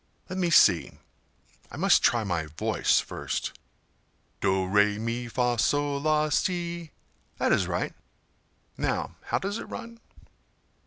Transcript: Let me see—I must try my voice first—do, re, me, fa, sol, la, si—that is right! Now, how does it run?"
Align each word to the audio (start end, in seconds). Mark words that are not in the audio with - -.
Let 0.29 0.39
me 0.39 0.49
see—I 0.49 1.77
must 1.77 2.01
try 2.01 2.23
my 2.23 2.47
voice 2.47 2.99
first—do, 2.99 4.65
re, 4.65 4.97
me, 4.97 5.27
fa, 5.27 5.59
sol, 5.59 6.01
la, 6.01 6.29
si—that 6.29 7.51
is 7.53 7.67
right! 7.67 7.93
Now, 8.79 9.17
how 9.25 9.37
does 9.37 9.59
it 9.59 9.65
run?" 9.69 9.99